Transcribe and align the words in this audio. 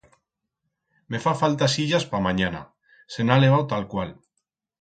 Me 1.15 1.19
fa 1.25 1.33
falta 1.41 1.69
sillas 1.73 2.07
pa 2.13 2.23
manyana, 2.29 2.65
se'n 3.17 3.31
ha 3.35 3.41
levau 3.45 3.67
talcual. 3.75 4.19